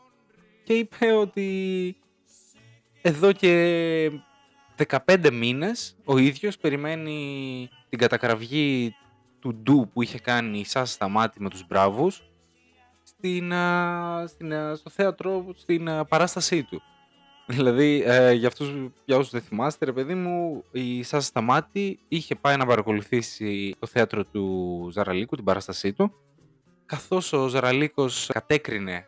[0.63, 1.95] και είπε ότι
[3.01, 4.11] εδώ και
[4.87, 8.95] 15 μήνες ο ίδιος περιμένει την κατακραυγή
[9.39, 10.19] του ντου που είχε
[10.53, 12.23] η η μάτι με τους Μπράβους
[13.03, 13.53] στην,
[14.25, 16.81] στην, στο θέατρο, στην παράστασή του.
[17.47, 18.73] Δηλαδή, ε, για, αυτούς,
[19.05, 23.87] για όσους δεν θυμάστε, ρε παιδί μου, η Σάσα Σταμάτη είχε πάει να παρακολουθήσει το
[23.87, 26.13] θέατρο του Ζαραλίκου, την παράστασή του,
[26.91, 29.07] καθώς ο Ζαραλίκος κατέκρινε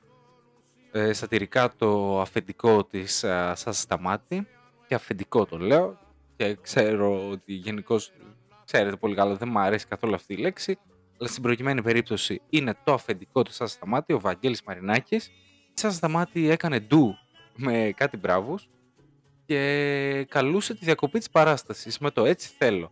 [0.92, 4.48] ε, σατυρικά το αφεντικό της ε, Σάσα Σταμάτη,
[4.88, 6.00] και αφεντικό το λέω,
[6.36, 8.12] και ξέρω ότι γενικώς
[8.66, 10.78] ξέρετε πολύ καλά, δεν μου αρέσει καθόλου αυτή η λέξη,
[11.20, 15.28] αλλά στην προκειμένη περίπτωση είναι το αφεντικό του Σάσα Σταμάτη, ο Βαγγέλης Μαρινάκης.
[15.28, 17.16] Η Σάσα Σταμάτη έκανε ντου
[17.56, 18.70] με κάτι μπράβους
[19.46, 22.92] και καλούσε τη διακοπή της παράστασης με το έτσι θέλω.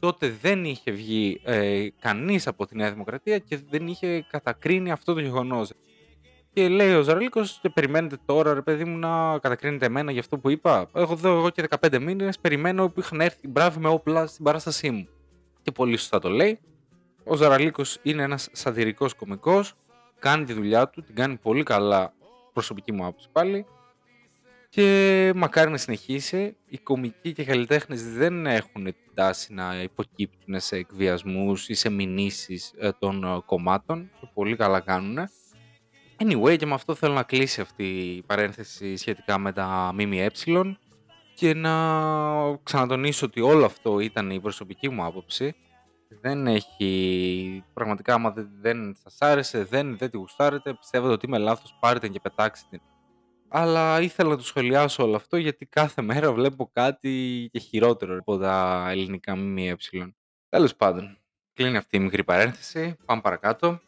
[0.00, 5.14] Τότε δεν είχε βγει ε, κανείς από τη Νέα Δημοκρατία και δεν είχε κατακρίνει αυτό
[5.14, 5.72] το γεγονός.
[6.52, 10.38] Και λέει ο Ζαραλίκος και περιμένετε τώρα ρε παιδί μου να κατακρίνετε εμένα για αυτό
[10.38, 10.88] που είπα.
[10.94, 14.90] Έχω εδώ εγώ και 15 μήνες, περιμένω που είχαν έρθει μπράβοι με όπλα στην παράστασή
[14.90, 15.08] μου.
[15.62, 16.58] Και πολύ σωστά το λέει.
[17.24, 19.74] Ο Ζαραλίκος είναι ένας σατυρικός κωμικός,
[20.18, 22.12] κάνει τη δουλειά του, την κάνει πολύ καλά
[22.52, 23.66] προσωπική μου άποψη πάλι
[24.70, 26.56] και μακάρι να συνεχίσει.
[26.66, 31.90] Οι κομικοί και οι καλλιτέχνες δεν έχουν την τάση να υποκύπτουν σε εκβιασμούς ή σε
[31.90, 34.10] μηνύσεις των ε, κομμάτων.
[34.20, 35.18] Και πολύ καλά κάνουν.
[36.16, 37.84] Anyway, και με αυτό θέλω να κλείσει αυτή
[38.16, 40.30] η παρένθεση σχετικά με τα ΜΜΕ
[41.34, 41.72] και να
[42.62, 45.54] ξανατονίσω ότι όλο αυτό ήταν η προσωπική μου άποψη.
[46.20, 47.64] Δεν έχει.
[47.74, 52.08] Πραγματικά, άμα δεν, δεν σας άρεσε, δεν, δεν τη γουστάρετε, πιστεύετε ότι είμαι λάθος, πάρετε
[52.08, 52.80] και πετάξτε την
[53.52, 58.38] αλλά ήθελα να το σχολιάσω όλο αυτό γιατί κάθε μέρα βλέπω κάτι και χειρότερο από
[58.38, 59.76] τα ελληνικά ΜΜΕ.
[60.48, 61.18] Τέλος πάντων,
[61.52, 62.96] κλείνει αυτή η μικρή παρένθεση.
[63.04, 63.80] Πάμε παρακάτω.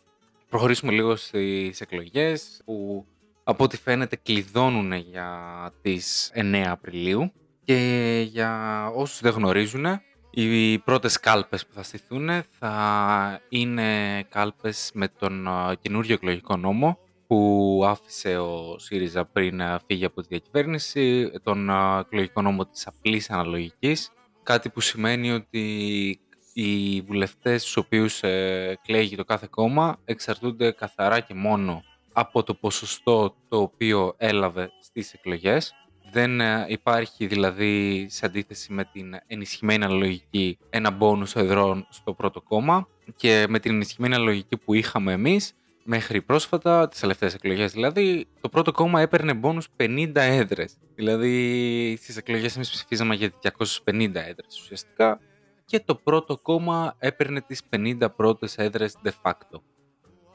[0.48, 3.06] Προχωρήσουμε λίγο στις εκλογές που
[3.44, 7.32] από ό,τι φαίνεται κλειδώνουν για τις 9 Απριλίου
[7.64, 9.86] και για όσους δεν γνωρίζουν
[10.30, 15.48] οι πρώτες κάλπες που θα στηθούν θα είναι κάλπες με τον
[15.80, 16.98] καινούριο εκλογικό νόμο
[17.32, 22.86] που άφησε ο ΣΥΡΙΖΑ πριν ε, φύγει από τη διακυβέρνηση, τον ε, εκλογικό νόμο της
[22.86, 24.10] απλής αναλογικής,
[24.42, 26.20] κάτι που σημαίνει ότι
[26.52, 32.54] οι βουλευτές στους οποίους ε, κλέγει το κάθε κόμμα εξαρτούνται καθαρά και μόνο από το
[32.54, 35.74] ποσοστό το οποίο έλαβε στις εκλογές.
[36.12, 42.88] Δεν υπάρχει δηλαδή σε αντίθεση με την ενισχυμένη αναλογική ένα μπόνους εδρών στο πρώτο κόμμα
[43.16, 48.48] και με την ενισχυμένη αναλογική που είχαμε εμείς Μέχρι πρόσφατα, τις τελευταίες εκλογές δηλαδή, το
[48.48, 50.76] πρώτο κόμμα έπαιρνε μπόνους 50 έδρες.
[50.94, 55.20] Δηλαδή, στις εκλογές εμείς ψηφίζαμε για 250 έδρες ουσιαστικά
[55.64, 59.60] και το πρώτο κόμμα έπαιρνε τις 50 πρώτες έδρες de facto.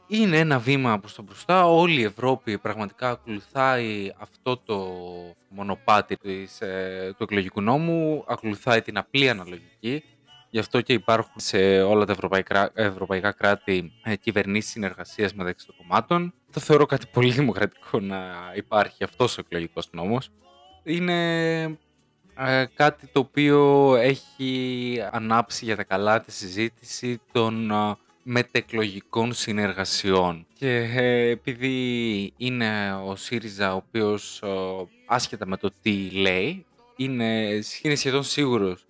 [0.08, 4.88] Είναι ένα βήμα προς το μπροστά, όλη η Ευρώπη πραγματικά ακολουθάει αυτό το
[5.50, 10.04] μονοπάτι της, ε, του εκλογικού νόμου, ακολουθάει την απλή αναλογική,
[10.50, 15.76] Γι' αυτό και υπάρχουν σε όλα τα ευρωπαϊκά, ευρωπαϊκά κράτη ε, κυβερνήσεις συνεργασίας μεταξύ των
[15.78, 16.34] κομμάτων.
[16.52, 18.18] Το θεωρώ κάτι πολύ δημοκρατικό να
[18.56, 20.30] υπάρχει αυτός ο εκλογικός νόμος.
[20.84, 21.78] Είναι
[22.40, 30.46] ε, κάτι το οποίο έχει ανάψει για τα καλά τη συζήτηση των ε, μετεκλογικών συνεργασιών.
[30.54, 34.44] Και ε, επειδή είναι ο ΣΥΡΙΖΑ ο οποίος
[35.06, 38.87] άσχετα με το τι λέει, είναι, είναι σχεδόν σίγουρος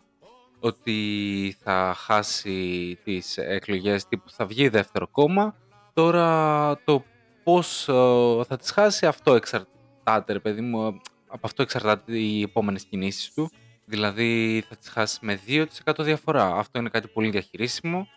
[0.60, 5.56] ότι θα χάσει τις εκλογές τύπου θα βγει δεύτερο κόμμα.
[5.94, 7.04] Τώρα το
[7.44, 10.88] πώς ε, θα τις χάσει αυτό εξαρτάται ρε παιδί μου,
[11.28, 13.50] από αυτό εξαρτάται οι επόμενες κινήσεις του.
[13.86, 15.66] Δηλαδή θα τις χάσει με 2%
[16.00, 16.56] διαφορά.
[16.56, 18.08] Αυτό είναι κάτι πολύ διαχειρίσιμο.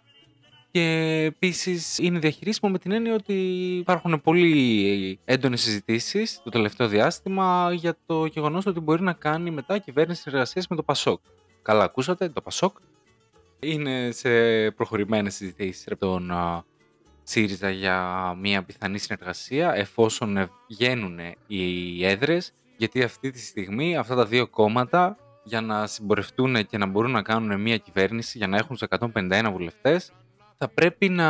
[0.72, 0.82] Και
[1.26, 3.34] επίσης είναι διαχειρίσιμο με την έννοια ότι
[3.78, 9.78] υπάρχουν πολύ έντονες συζητήσεις το τελευταίο διάστημα για το γεγονός ότι μπορεί να κάνει μετά
[9.78, 11.20] κυβέρνηση εργασία με το Πασόκ.
[11.62, 12.76] Καλά ακούσατε, το ΠΑΣΟΚ.
[13.58, 14.30] Είναι σε
[14.70, 16.32] προχωρημένες συζητήσεις από τον
[17.22, 24.26] ΣΥΡΙΖΑ για μια πιθανή συνεργασία εφόσον βγαίνουν οι έδρες γιατί αυτή τη στιγμή αυτά τα
[24.26, 28.76] δύο κόμματα για να συμπορευτούν και να μπορούν να κάνουν μια κυβέρνηση για να έχουν
[28.76, 30.12] τους 151 βουλευτές
[30.62, 31.28] θα πρέπει να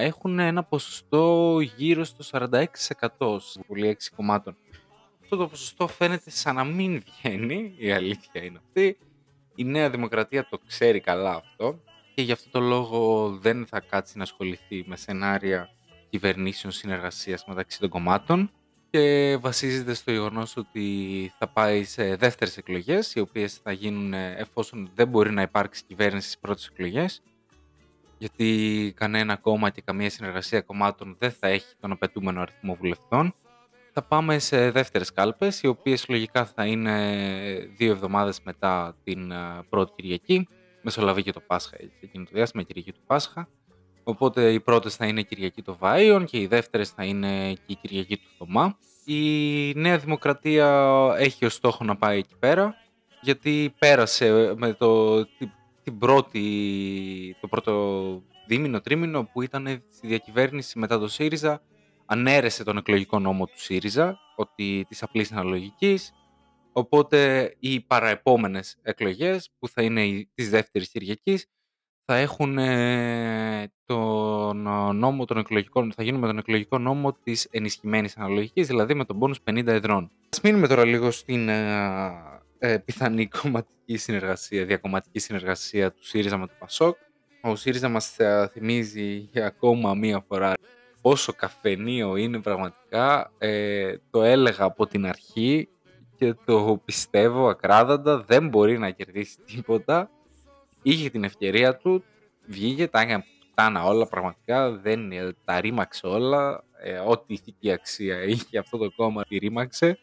[0.00, 4.56] έχουν ένα ποσοστό γύρω στο 46% στη Βουλή 6 κομμάτων.
[5.22, 8.98] Αυτό το ποσοστό φαίνεται σαν να μην βγαίνει, η αλήθεια είναι αυτή,
[9.54, 11.80] η Νέα Δημοκρατία το ξέρει καλά αυτό
[12.14, 15.68] και γι' αυτό το λόγο δεν θα κάτσει να ασχοληθεί με σενάρια
[16.10, 18.50] κυβερνήσεων συνεργασίας μεταξύ των κομμάτων
[18.90, 24.90] και βασίζεται στο γεγονός ότι θα πάει σε δεύτερες εκλογές οι οποίες θα γίνουν εφόσον
[24.94, 27.22] δεν μπορεί να υπάρξει κυβέρνηση στις πρώτες εκλογές
[28.18, 33.34] γιατί κανένα κόμμα και καμία συνεργασία κομμάτων δεν θα έχει τον απαιτούμενο αριθμό βουλευτών
[33.94, 36.94] θα πάμε σε δεύτερες κάλπες, οι οποίες λογικά θα είναι
[37.76, 40.48] δύο εβδομάδες μετά την ε, πρώτη Κυριακή.
[40.82, 43.48] Μεσολαβεί και το Πάσχα εκείνο το διάστημα, Κυριακή του Πάσχα.
[44.04, 47.60] Οπότε οι πρώτες θα είναι η Κυριακή των Βαΐων και οι δεύτερες θα είναι και
[47.66, 48.78] η Κυριακή του Θωμά.
[49.04, 50.68] Η Νέα Δημοκρατία
[51.18, 52.74] έχει ως στόχο να πάει εκεί πέρα,
[53.20, 55.50] γιατί πέρασε με το, την,
[55.82, 61.62] την πρώτη, το πρώτο δίμηνο, τρίμηνο που ήταν στη διακυβέρνηση μετά το ΣΥΡΙΖΑ,
[62.18, 66.12] ανέρεσε τον εκλογικό νόμο του ΣΥΡΙΖΑ, ότι της απλής αναλογικής,
[66.72, 71.46] οπότε οι παραεπόμενες εκλογές, που θα είναι οι- της δεύτερης Κυριακής,
[72.06, 77.48] θα έχουν ε, τον ε, νόμο των εκλογικών, θα γίνουν με τον εκλογικό νόμο της
[77.50, 80.10] ενισχυμένης αναλογικής, δηλαδή με τον πόνους 50 εδρών.
[80.32, 82.12] Ας μείνουμε τώρα λίγο στην ε,
[82.58, 86.96] ε, πιθανή κομματική συνεργασία, διακομματική συνεργασία του ΣΥΡΙΖΑ με το ΠΑΣΟΚ.
[87.42, 90.52] Ο ΣΥΡΙΖΑ μας ε, θυμίζει για ακόμα μία φορά
[91.04, 93.32] πόσο καφενείο είναι πραγματικά.
[93.38, 95.68] Ε, το έλεγα από την αρχή
[96.16, 100.10] και το πιστεύω ακράδαντα, δεν μπορεί να κερδίσει τίποτα.
[100.82, 102.04] Είχε την ευκαιρία του,
[102.46, 106.64] βγήκε, τα έκανε πουτάνα όλα πραγματικά, δεν, ε, τα ρήμαξε όλα.
[106.82, 109.98] Ε, ό,τι ηθική αξία είχε αυτό το κόμμα τη ρήμαξε.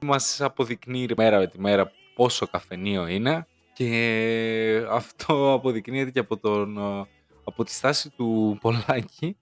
[0.00, 6.78] Μας αποδεικνύει μέρα με τη μέρα πόσο καφενείο είναι και αυτό αποδεικνύεται και από, τον,
[6.78, 7.06] ε,
[7.44, 9.36] από τη στάση του Πολάκη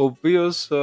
[0.00, 0.78] ο οποίος ε,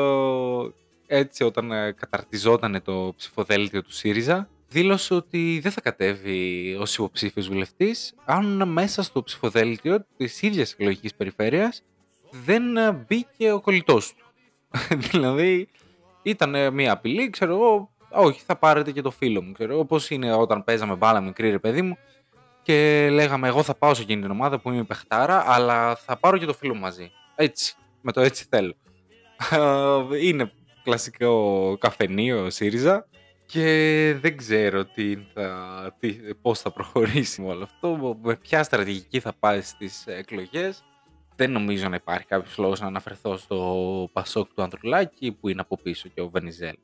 [1.08, 7.48] έτσι όταν ε, καταρτιζόταν το ψηφοδέλτιο του ΣΥΡΙΖΑ δήλωσε ότι δεν θα κατέβει ως υποψήφιος
[7.48, 11.84] βουλευτής αν μέσα στο ψηφοδέλτιο της ίδιας εκλογικής περιφέρειας
[12.32, 14.26] δεν ε, μπήκε ο κολλητός του.
[15.12, 15.68] δηλαδή
[16.22, 19.86] ήταν ε, μια απειλή, ξέρω εγώ, όχι θα πάρετε και το φίλο μου, ξέρω εγώ,
[19.86, 21.98] πώς είναι όταν παίζαμε μπάλα μικρή ρε παιδί μου
[22.64, 26.38] και λέγαμε εγώ θα πάω σε εκείνη την ομάδα που είμαι παιχτάρα αλλά θα πάρω
[26.38, 27.12] και το φίλο μου μαζί.
[27.36, 28.76] Έτσι, με το έτσι θέλω.
[30.21, 30.52] Είναι
[30.84, 33.08] κλασικό καφενείο ο ΣΥΡΙΖΑ
[33.45, 39.19] και δεν ξέρω τι θα, τι, πώς θα προχωρήσει με όλο αυτό, με ποια στρατηγική
[39.19, 40.84] θα πάει στις εκλογές.
[41.36, 45.78] Δεν νομίζω να υπάρχει κάποιος λόγος να αναφερθώ στο Πασόκ του Ανδρουλάκη που είναι από
[45.84, 46.76] πίσω και ο Βενιζέλ.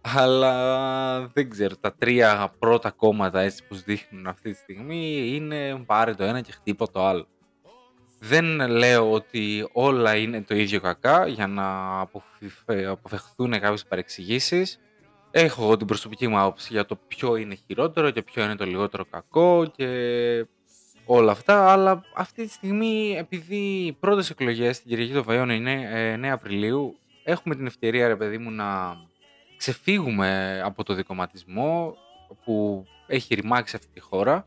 [0.00, 6.14] Αλλά δεν ξέρω, τα τρία πρώτα κόμματα έτσι που δείχνουν αυτή τη στιγμή είναι πάρε
[6.14, 7.26] το ένα και χτύπω το άλλο.
[8.18, 14.80] Δεν λέω ότι όλα είναι το ίδιο κακά για να αποφυφε- αποφευχθούν κάποιες παρεξηγήσεις.
[15.30, 18.64] Έχω εγώ την προσωπική μου άποψη για το ποιο είναι χειρότερο και ποιο είναι το
[18.64, 19.86] λιγότερο κακό και
[21.04, 25.88] όλα αυτά, αλλά αυτή τη στιγμή επειδή οι πρώτες εκλογές στην Κυριακή των Βαϊών είναι
[25.92, 28.96] ε, 9 Απριλίου, έχουμε την ευκαιρία ρε παιδί μου να
[29.56, 31.96] ξεφύγουμε από το δικοματισμό
[32.44, 34.44] που έχει ρημάξει αυτή τη χώρα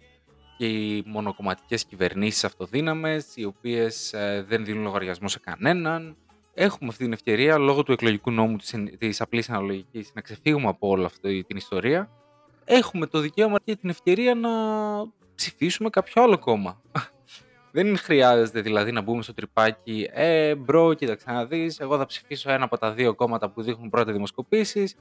[0.61, 6.15] και οι μονοκομματικές κυβερνήσεις αυτοδύναμες, οι οποίες ε, δεν δίνουν λογαριασμό σε κανέναν.
[6.53, 10.67] Έχουμε αυτή την ευκαιρία, λόγω του εκλογικού νόμου της, εν- της απλής αναλογικής, να ξεφύγουμε
[10.67, 12.09] από όλη αυτή την ιστορία.
[12.65, 14.49] Έχουμε το δικαίωμα και την ευκαιρία να
[15.35, 16.81] ψηφίσουμε κάποιο άλλο κόμμα.
[17.71, 22.51] Δεν χρειάζεται δηλαδή να μπούμε στο τριπάκι «Ε, bro, κοίταξε να δεις, εγώ θα ψηφίσω
[22.51, 24.95] ένα από τα δύο κόμματα που δείχνουν πρώτα δημοσκοπήσεις,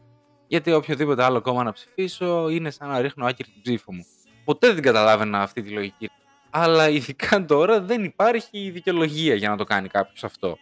[0.47, 4.05] γιατί οποιοδήποτε άλλο κόμμα να ψηφίσω είναι σαν να ρίχνω άκυρη την ψήφο μου».
[4.51, 6.11] Ποτέ δεν καταλάβαινα αυτή τη λογική.
[6.51, 10.59] Αλλά ειδικά τώρα δεν υπάρχει δικαιολογία για να το κάνει κάποιος αυτό.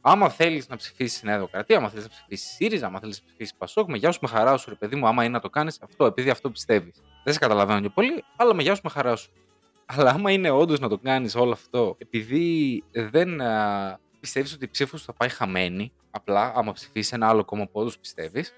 [0.00, 3.54] Άμα θέλεις να ψηφίσεις Νέα Δημοκρατία, άμα θέλεις να ψηφίσεις ΣΥΡΙΖΑ, άμα θέλεις να ψηφίσεις
[3.54, 5.78] Πασόκ, με γεια σου με χαρά σου, ρε παιδί μου, άμα είναι να το κάνεις
[5.82, 7.02] αυτό, επειδή αυτό πιστεύεις.
[7.24, 9.30] Δεν σε καταλαβαίνω και πολύ, αλλά με γεια σου με χαρά σου.
[9.86, 13.40] Αλλά άμα είναι όντως να το κάνεις όλο αυτό, επειδή δεν
[14.20, 17.80] πιστεύεις ότι η ψήφος σου θα πάει χαμένη, απλά άμα ψηφίσεις ένα άλλο κόμμα που
[17.80, 18.54] όντω πιστεύεις,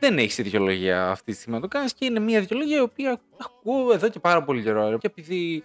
[0.00, 3.20] δεν έχεις δικαιολογία αυτή τη στιγμή να το κάνεις και είναι μια δικαιολογία η οποία
[3.36, 4.88] ακούω εδώ και πάρα πολύ καιρό.
[4.90, 4.96] ρε.
[4.96, 5.64] Και επειδή οι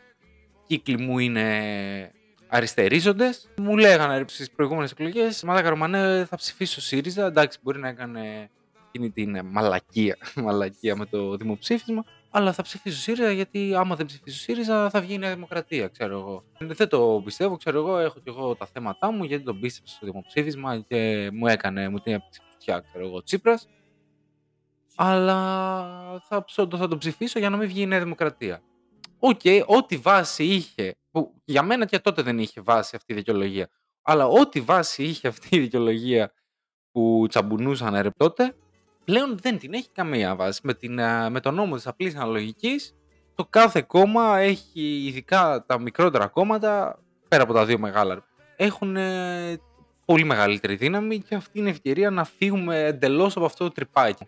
[0.67, 2.11] κύκλοι μου είναι
[2.47, 7.25] αριστερίζοντες, μου λέγανε στις προηγούμενες εκλογές: Μαλάκα Ρωμανέ, θα ψηφίσω ΣΥΡΙΖΑ.
[7.25, 8.49] Εντάξει, μπορεί να έκανε
[8.87, 14.05] εκείνη την ε, μαλακία, μαλακία με το δημοψήφισμα, αλλά θα ψηφίσω ΣΥΡΙΖΑ γιατί άμα δεν
[14.05, 16.43] ψηφίσω ΣΥΡΙΖΑ θα βγει η Νέα Δημοκρατία, ξέρω εγώ.
[16.57, 20.05] Δεν το πιστεύω, ξέρω εγώ, έχω και εγώ τα θέματα μου γιατί τον πίστεψα στο
[20.05, 23.67] δημοψήφισμα και μου έκανε, μου την ψηφιά, ξέρω εγώ, Τσίπρας
[24.95, 28.61] αλλά θα, ψω- θα τον ψηφίσω για να μην βγει η Νέα Δημοκρατία.
[29.19, 33.69] Οκ, ό,τι βάση είχε, που για μένα και τότε δεν είχε βάση αυτή η δικαιολογία,
[34.01, 36.33] αλλά ό,τι βάση είχε αυτή η δικαιολογία
[36.91, 38.55] που τσαμπουνούσαν ρε τότε,
[39.03, 40.59] πλέον δεν την έχει καμία βάση.
[40.63, 42.95] Με, την, α, με τον νόμο της απλής αναλογικής,
[43.35, 49.57] το κάθε κόμμα έχει, ειδικά τα μικρότερα κόμματα, πέρα από τα δύο μεγάλα, έχουν ε,
[50.05, 54.25] πολύ μεγαλύτερη δύναμη και αυτή είναι η ευκαιρία να φύγουμε εντελώς από αυτό το τρυπάκι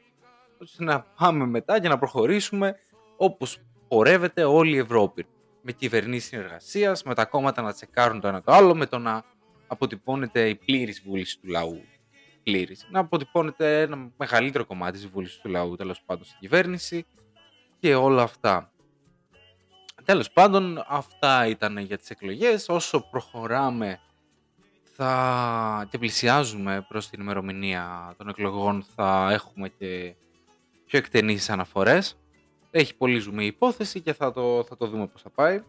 [0.61, 2.75] ώστε να πάμε μετά και να προχωρήσουμε
[3.17, 5.25] όπως πορεύεται όλη η Ευρώπη.
[5.61, 9.23] Με κυβερνήσεις συνεργασίας, με τα κόμματα να τσεκάρουν το ένα το άλλο, με το να
[9.67, 11.81] αποτυπώνεται η πλήρης βούληση του λαού.
[12.43, 12.87] Πλήρης.
[12.89, 17.05] Να αποτυπώνεται ένα μεγαλύτερο κομμάτι της βούλησης του λαού, τέλος πάντων, στην κυβέρνηση
[17.79, 18.71] και όλα αυτά.
[20.05, 22.69] Τέλος πάντων, αυτά ήταν για τις εκλογές.
[22.69, 23.99] Όσο προχωράμε
[24.97, 30.15] θα και πλησιάζουμε προς την ημερομηνία των εκλογών θα έχουμε και
[30.95, 32.17] πιο εκτενείς αναφορές.
[32.71, 35.61] Έχει πολύ ζουμί η υπόθεση και θα το, θα το δούμε πώς θα πάει.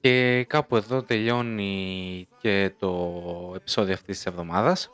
[0.00, 4.90] Και κάπου εδώ τελειώνει και το επεισόδιο αυτής της εβδομάδας.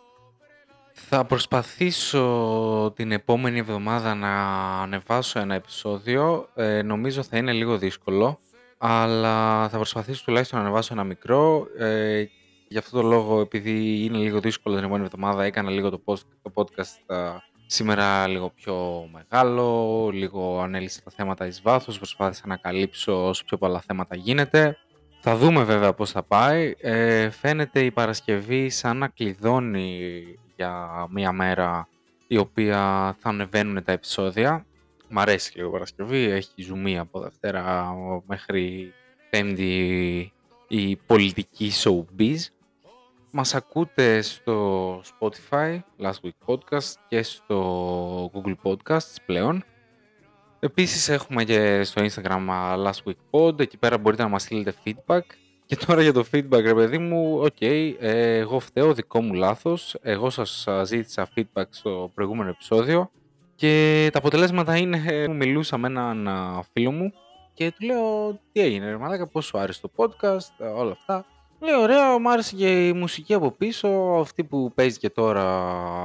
[0.92, 4.42] Θα προσπαθήσω την επόμενη εβδομάδα να
[4.82, 6.48] ανεβάσω ένα επεισόδιο.
[6.54, 8.38] Ε, νομίζω θα είναι λίγο δύσκολο,
[8.78, 11.66] αλλά θα προσπαθήσω τουλάχιστον να ανεβάσω ένα μικρό.
[11.78, 12.24] Ε,
[12.68, 16.22] γι' αυτό το λόγο, επειδή είναι λίγο δύσκολο την επόμενη εβδομάδα, έκανα λίγο το, post,
[16.42, 17.16] το podcast ε,
[17.66, 23.56] σήμερα λίγο πιο μεγάλο, λίγο ανέλησα τα θέματα εις βάθος, προσπάθησα να καλύψω όσο πιο
[23.56, 24.78] πολλά θέματα γίνεται.
[25.20, 26.74] Θα δούμε βέβαια πώς θα πάει.
[26.80, 30.22] Ε, φαίνεται η Παρασκευή σαν να κλειδώνει
[30.56, 31.88] για μία μέρα
[32.26, 32.78] η οποία
[33.18, 34.66] θα ανεβαίνουν τα επεισόδια.
[35.08, 37.94] Μ' αρέσει λίγο η Παρασκευή, έχει ζουμί από Δευτέρα
[38.26, 38.92] μέχρι
[39.30, 40.32] Πέμπτη
[40.68, 42.36] η πολιτική showbiz.
[43.38, 49.64] Μας ακούτε στο Spotify, Last Week Podcast και στο Google Podcasts πλέον.
[50.60, 52.48] Επίσης έχουμε και στο Instagram
[52.84, 55.20] Last Week Pod, εκεί πέρα μπορείτε να μας στείλετε feedback.
[55.66, 59.34] Και τώρα για το feedback, ρε παιδί μου, OK, okay, ε, εγώ φταίω, δικό μου
[59.34, 59.96] λάθος.
[60.02, 63.10] Εγώ σας ζήτησα feedback στο προηγούμενο επεισόδιο
[63.54, 66.28] και τα αποτελέσματα είναι, ε, μιλούσα με έναν
[66.72, 67.12] φίλο μου
[67.54, 71.26] και του λέω τι έγινε ρε μαλάκα, πώς σου άρεσε το podcast, ε, όλα αυτά.
[71.60, 73.88] Λέει ωραία, μου άρεσε και η μουσική από πίσω,
[74.20, 75.44] αυτή που παίζει και τώρα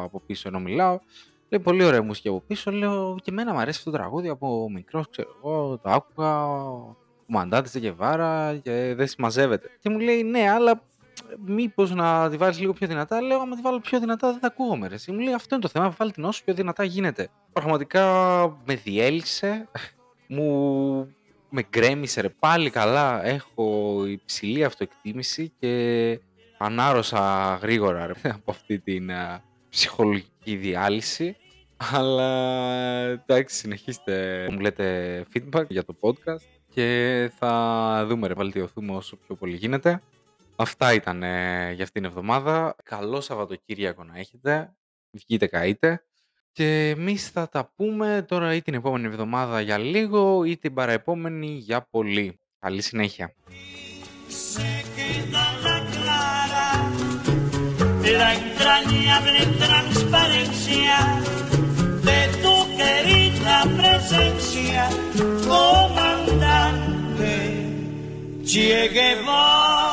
[0.04, 1.00] από πίσω ενώ μιλάω.
[1.50, 2.72] Λέει πολύ ωραία μουσική από πίσω.
[2.72, 5.80] Λέω και εμένα μου αρέσει αυτό το τραγούδι από μικρός, ξέρω εγώ.
[5.84, 6.46] Το άκουγα.
[6.46, 6.96] Ο
[7.26, 9.70] Μαντάτης Γεβάρα και δεν συμμαζεύεται.
[9.80, 10.82] Και μου λέει ναι, αλλά
[11.46, 13.22] μήπως να τη βάλεις λίγο πιο δυνατά.
[13.22, 14.88] Λέω, άμα τη βάλω πιο δυνατά δεν θα ακούγομαι.
[14.88, 14.96] Ρε.
[15.08, 17.30] Μου λέει αυτό είναι το θέμα, βάλει την όσο πιο δυνατά γίνεται.
[17.54, 18.06] Πραγματικά
[18.66, 19.68] με διέλυσε.
[20.28, 21.16] μου
[21.52, 23.26] με γκρέμισε ρε πάλι καλά.
[23.26, 26.20] Έχω υψηλή αυτοεκτίμηση και
[26.58, 29.12] ανάρωσα γρήγορα ρε, από αυτή την
[29.70, 31.36] ψυχολογική διάλυση.
[31.78, 32.30] Αλλά
[33.06, 34.48] εντάξει, συνεχίστε.
[34.52, 40.02] Μου λέτε feedback για το podcast και θα δούμε ρε, βελτιωθούμε όσο πιο πολύ γίνεται.
[40.56, 41.18] Αυτά ήταν
[41.74, 42.76] για αυτήν την εβδομάδα.
[42.84, 44.74] Καλό Σαββατοκύριακο να έχετε.
[45.12, 46.04] Βγείτε καείτε.
[46.52, 51.48] Και εμείς θα τα πούμε τώρα ή την επόμενη εβδομάδα για λίγο ή την παραεπόμενη
[51.48, 52.40] για πολύ.
[52.60, 53.34] Καλή συνέχεια.
[58.24, 60.98] la entrañable transparencia
[62.08, 64.84] de tu querida presencia,
[65.48, 67.34] comandante.
[68.44, 69.91] Che Guevara.